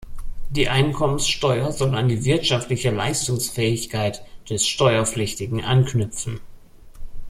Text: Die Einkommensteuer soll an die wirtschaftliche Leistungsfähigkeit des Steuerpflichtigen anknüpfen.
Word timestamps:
Die 0.49 0.67
Einkommensteuer 0.67 1.71
soll 1.71 1.93
an 1.93 2.09
die 2.09 2.25
wirtschaftliche 2.25 2.89
Leistungsfähigkeit 2.89 4.25
des 4.49 4.65
Steuerpflichtigen 4.67 5.63
anknüpfen. 5.63 6.39